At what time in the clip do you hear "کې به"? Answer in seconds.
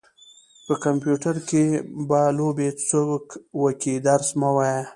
1.49-2.21